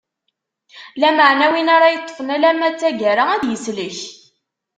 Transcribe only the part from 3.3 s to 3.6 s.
ad